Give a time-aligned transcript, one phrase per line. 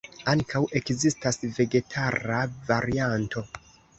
[0.31, 3.47] Ankaŭ ekzistas vegetara varianto.